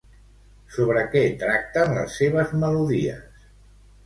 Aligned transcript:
Sobre 0.77 1.03
què 1.11 1.21
tracten 1.43 1.93
les 1.99 2.17
seves 2.23 2.57
melodies? 2.65 3.47